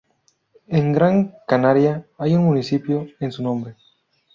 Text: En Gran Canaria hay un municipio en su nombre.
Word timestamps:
En 0.67 0.93
Gran 0.93 1.35
Canaria 1.47 2.07
hay 2.17 2.33
un 2.33 2.43
municipio 2.45 3.05
en 3.19 3.31
su 3.31 3.43
nombre. 3.43 3.75